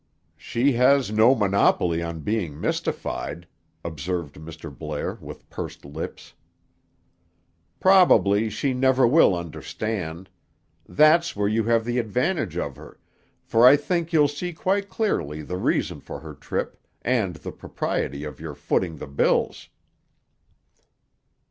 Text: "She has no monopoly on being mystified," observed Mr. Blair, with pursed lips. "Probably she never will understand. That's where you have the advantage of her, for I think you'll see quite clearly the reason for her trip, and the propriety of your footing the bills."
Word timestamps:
"She 0.39 0.71
has 0.71 1.11
no 1.11 1.35
monopoly 1.35 2.01
on 2.01 2.21
being 2.21 2.59
mystified," 2.59 3.47
observed 3.85 4.33
Mr. 4.37 4.75
Blair, 4.75 5.19
with 5.21 5.47
pursed 5.47 5.85
lips. 5.85 6.33
"Probably 7.79 8.49
she 8.49 8.73
never 8.73 9.05
will 9.05 9.35
understand. 9.35 10.27
That's 10.89 11.35
where 11.35 11.47
you 11.47 11.65
have 11.65 11.85
the 11.85 11.99
advantage 11.99 12.57
of 12.57 12.77
her, 12.77 12.97
for 13.43 13.67
I 13.67 13.75
think 13.77 14.11
you'll 14.11 14.27
see 14.27 14.53
quite 14.53 14.89
clearly 14.89 15.43
the 15.43 15.57
reason 15.57 15.99
for 16.01 16.19
her 16.21 16.33
trip, 16.33 16.79
and 17.03 17.35
the 17.35 17.51
propriety 17.51 18.23
of 18.23 18.39
your 18.39 18.55
footing 18.55 18.97
the 18.97 19.05
bills." 19.05 19.69